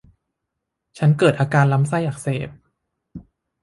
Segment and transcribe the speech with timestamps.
[0.97, 2.49] ฉันเกิดอาการลำไส้อักเสบ